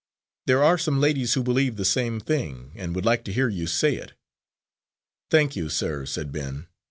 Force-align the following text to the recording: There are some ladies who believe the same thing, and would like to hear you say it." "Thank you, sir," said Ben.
There 0.47 0.63
are 0.63 0.79
some 0.79 0.99
ladies 0.99 1.35
who 1.35 1.43
believe 1.43 1.75
the 1.75 1.85
same 1.85 2.19
thing, 2.19 2.71
and 2.73 2.95
would 2.95 3.05
like 3.05 3.23
to 3.25 3.31
hear 3.31 3.47
you 3.49 3.67
say 3.67 3.97
it." 3.97 4.13
"Thank 5.29 5.55
you, 5.55 5.69
sir," 5.69 6.07
said 6.07 6.31
Ben. 6.31 6.65